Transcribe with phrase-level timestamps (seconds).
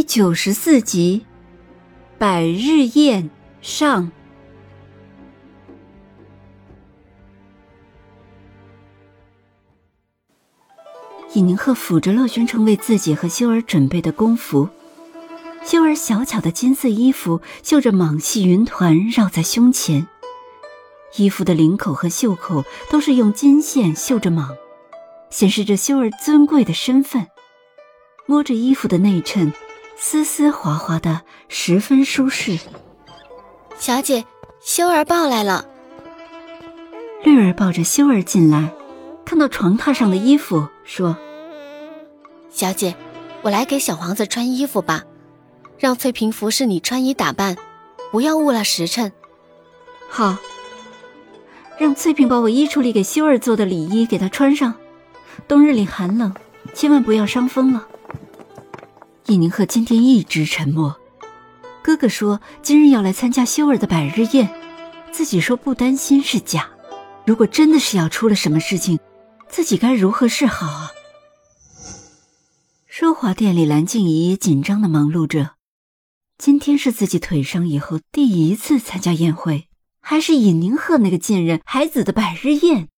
[0.00, 1.26] 第九十四集，
[2.16, 3.28] 百日宴
[3.60, 4.10] 上。
[11.34, 14.70] 尹宁鹤抚着乐宣城为自己和修儿准备的宫服，
[15.62, 20.08] 修儿小巧的金色衣服绣着蟒系云团绕在胸前，
[21.16, 24.56] 衣服的领口和袖口都是用金线绣着蟒，
[25.28, 27.26] 显示着修儿尊贵的身份。
[28.24, 29.52] 摸着衣服的内衬。
[30.02, 32.58] 丝丝滑滑的，十分舒适。
[33.78, 34.24] 小姐，
[34.58, 35.66] 修儿抱来了。
[37.22, 38.72] 绿儿抱着修儿进来，
[39.26, 41.18] 看到床榻上的衣服，说
[42.48, 42.96] ：“小姐，
[43.42, 45.04] 我来给小皇子穿衣服吧，
[45.78, 47.58] 让翠萍服侍你穿衣打扮，
[48.10, 49.12] 不要误了时辰。”
[50.08, 50.38] 好，
[51.76, 54.72] 让翠萍把我衣橱里给修儿做的里衣给她穿上。
[55.46, 56.34] 冬日里寒冷，
[56.72, 57.86] 千万不要伤风了。
[59.26, 60.98] 尹宁鹤今天一直沉默。
[61.82, 64.50] 哥哥说今日要来参加修儿的百日宴，
[65.12, 66.68] 自己说不担心是假。
[67.26, 68.98] 如果真的是要出了什么事情，
[69.48, 70.90] 自己该如何是好啊？
[72.90, 75.52] 奢华店里，蓝静怡也紧张的忙碌着。
[76.36, 79.68] 今天是自己腿伤以后第一次参加宴会，
[80.00, 82.88] 还是尹宁鹤那个贱人孩子的百日宴，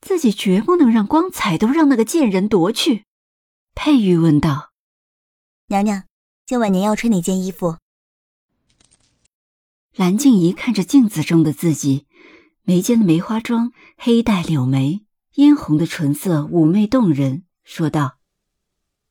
[0.00, 3.04] 自己绝不能让光彩都让那个贱人夺去。
[3.74, 4.70] 佩玉问道。
[5.70, 6.04] 娘娘，
[6.46, 7.76] 今晚您要穿哪件衣服？
[9.94, 12.06] 蓝静怡看着镜子中的自己，
[12.62, 18.18] 眉间的梅花妆，黑黛柳眉，嫣红的唇色，妩媚动人，说道：“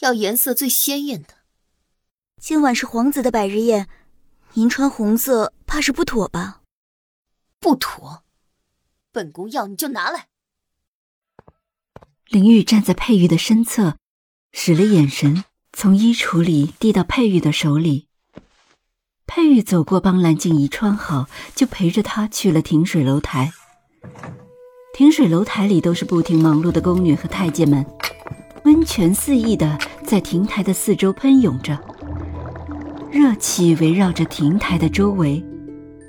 [0.00, 1.34] 要颜色最鲜艳的。
[2.40, 3.86] 今晚是皇子的百日宴，
[4.54, 6.62] 您穿红色怕是不妥吧
[7.60, 8.24] ？”“不妥，
[9.12, 10.28] 本宫要你就拿来。”
[12.24, 13.98] 林玉站在佩玉的身侧，
[14.52, 15.44] 使了眼神。
[15.80, 18.08] 从衣橱里递到佩玉的手里，
[19.28, 23.52] 佩玉走过帮蓝静怡穿好，就陪着她去了停水楼台。
[24.92, 27.86] 停水楼台里都是不停忙碌的宫女和太监们，
[28.64, 31.78] 温泉肆意的在亭台的四周喷涌着，
[33.12, 35.40] 热气围绕着亭台的周围，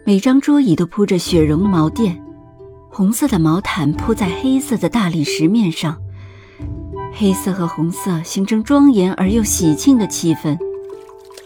[0.04, 2.20] 每张桌椅都铺着雪绒毛垫，
[2.90, 5.96] 红色的毛毯铺在黑色的大理石面上。
[7.14, 10.58] 黑色和红色形成庄严而又喜庆的气氛。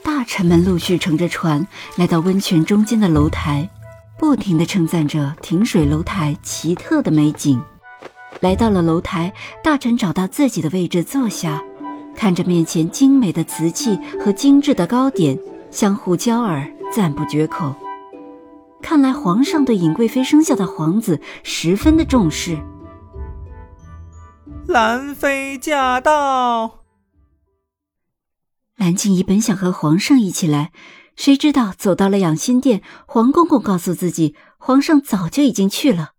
[0.03, 1.65] 大臣们陆续乘着船
[1.95, 3.67] 来到温泉中间的楼台，
[4.19, 7.61] 不停地称赞着停水楼台奇特的美景。
[8.39, 11.61] 来到了楼台，大臣找到自己的位置坐下，
[12.15, 15.39] 看着面前精美的瓷器和精致的糕点，
[15.71, 17.73] 相互交耳，赞不绝口。
[18.81, 22.57] 看来皇上对尹贵妃生下的皇子十分的重视。
[24.67, 26.83] 兰妃驾到。
[28.75, 30.71] 蓝静怡本想和皇上一起来，
[31.15, 36.11] 谁知道走到了养心殿，黄公公告诉自己，皇上早就已经去了。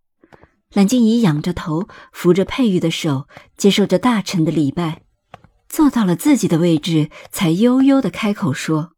[0.72, 5.02] 蓝静怡仰着头，扶着佩玉的手，接受着大臣的礼拜，
[5.68, 8.92] 坐到了自己的位置，才悠悠的开口说：“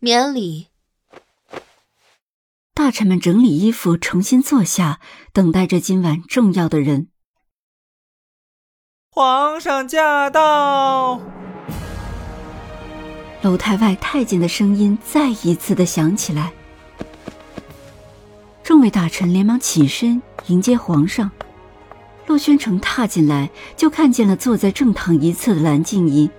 [0.00, 0.68] 免礼。”
[2.74, 5.00] 大臣们整理衣服，重新坐下，
[5.32, 7.08] 等待着今晚重要的人。
[9.12, 11.20] 皇上驾到！
[13.42, 16.52] 楼台外太监的声音再一次的响起来。
[18.62, 21.28] 众位大臣连忙起身迎接皇上。
[22.28, 26.30] 洛宣城踏进来，就看见了坐在正堂一侧的蓝静怡，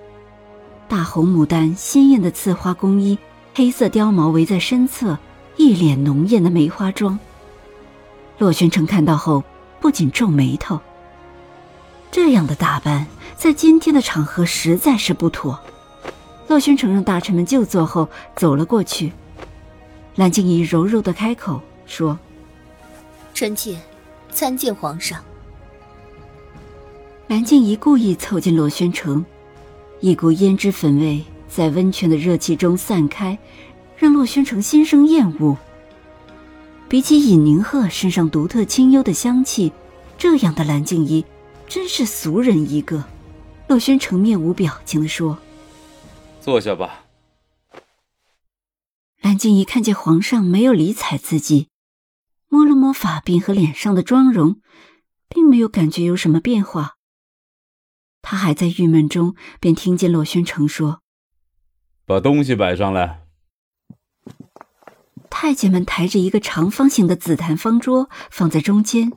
[0.87, 3.19] 大红牡丹鲜艳的刺花宫衣，
[3.53, 5.19] 黑色貂毛围在身侧，
[5.57, 7.19] 一脸浓艳的梅花妆。
[8.37, 9.43] 洛宣城看到后，
[9.81, 10.79] 不仅皱眉头。
[12.11, 15.57] 这样的打扮，在今天的场合实在是不妥。
[16.49, 19.13] 洛宣城让大臣们就坐后，走了过去。
[20.15, 22.19] 蓝静怡柔柔的开口说
[23.33, 23.79] ：“臣妾
[24.29, 25.23] 参见皇上。”
[27.27, 29.25] 蓝静怡故意凑近洛轩城，
[30.01, 33.37] 一股胭脂粉味在温泉的热气中散开，
[33.95, 35.55] 让洛轩城心生厌恶。
[36.89, 39.71] 比起尹宁鹤身上独特清幽的香气，
[40.17, 41.23] 这样的蓝静怡。
[41.73, 43.05] 真是俗人一个，
[43.69, 45.39] 洛轩城面无表情的说
[46.41, 47.05] ：“坐下吧。”
[49.23, 51.69] 蓝静怡看见皇上没有理睬自己，
[52.49, 54.59] 摸了摸发鬓和脸上的妆容，
[55.29, 56.95] 并没有感觉有什么变化。
[58.21, 61.01] 他还在郁闷中，便听见洛轩城说
[62.05, 63.21] ：“把东西摆上来。”
[65.31, 69.13] 太监们抬着一个长方形的紫檀方桌放在中间，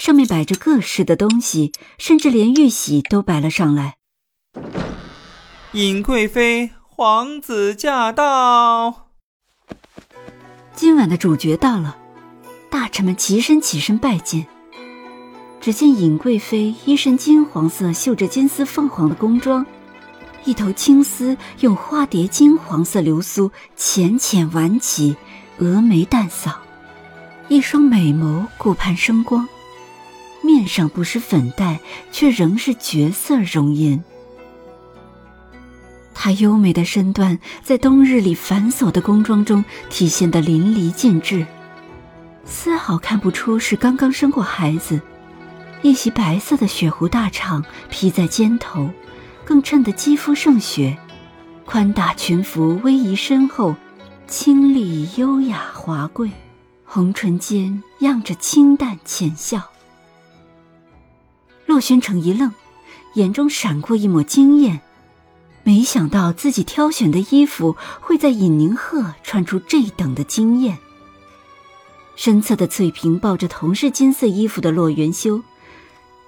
[0.00, 3.96] 上面摆着各式的东西，甚至连玉玺都摆了上来。
[5.72, 9.10] 尹贵妃，皇子驾到！
[10.74, 11.98] 今晚的主角到了，
[12.70, 14.46] 大臣们齐身起身拜见。
[15.60, 19.66] 只见尹贵妃一身金黄色绣着金丝凤凰的宫装，
[20.46, 25.14] 一头青丝用花蝶金黄色流苏浅浅挽起，
[25.58, 26.58] 峨眉淡扫，
[27.48, 29.46] 一双美眸顾盼生光，
[30.42, 34.02] 面上不施粉黛，却仍是绝色容颜。
[36.14, 41.46] 她优美的身段在冬日里繁琐的宫装中体现得淋漓尽致，
[42.44, 45.00] 丝毫看不出是刚刚生过孩子。
[45.82, 48.90] 一袭白色的雪狐大氅披在肩头，
[49.46, 50.98] 更衬得肌肤胜雪。
[51.64, 53.74] 宽大裙服逶迤身后，
[54.26, 56.30] 清丽优雅华贵，
[56.84, 59.69] 红唇间漾着清淡浅笑。
[61.70, 62.52] 洛宣城一愣，
[63.14, 64.80] 眼中闪过一抹惊艳，
[65.62, 70.78] 没想到自己挑选的衣服会在尹宁鹤穿出这等的惊艳。
[72.16, 75.40] 身侧的翠屏抱着同是金色衣服的洛元修。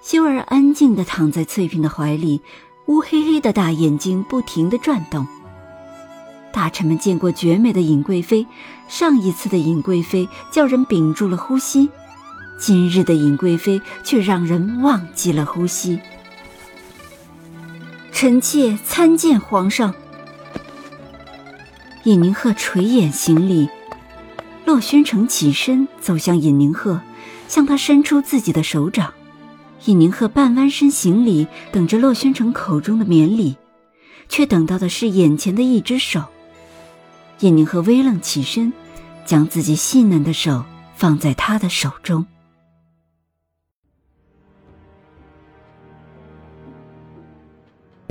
[0.01, 2.39] 修儿安静地躺在翠屏的怀里，
[2.85, 5.27] 乌黑黑的大眼睛不停地转动。
[6.53, 8.47] 大臣们见过绝美的尹贵妃，
[8.87, 11.89] 上一次的尹贵妃叫人屏住了呼吸，
[12.57, 15.99] 今日的尹贵妃却让人忘记了呼吸。
[18.11, 19.93] 臣妾参见皇上。
[22.03, 23.69] 尹宁鹤垂眼行礼，
[24.65, 27.01] 洛宣城起身走向尹宁鹤，
[27.47, 29.13] 向他伸出自己的手掌。
[29.85, 33.57] 尹宁鹤半弯身行礼，等着洛宣城口中的免礼，
[34.29, 36.23] 却等到的是眼前的一只手。
[37.39, 38.71] 尹宁鹤微愣起身，
[39.25, 40.63] 将自己细嫩的手
[40.95, 42.25] 放在他的手中。